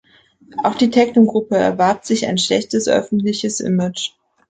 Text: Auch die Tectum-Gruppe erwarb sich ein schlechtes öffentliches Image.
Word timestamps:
Auch 0.63 0.73
die 0.73 0.89
Tectum-Gruppe 0.89 1.57
erwarb 1.57 2.05
sich 2.05 2.25
ein 2.25 2.39
schlechtes 2.39 2.87
öffentliches 2.87 3.59
Image. 3.59 4.13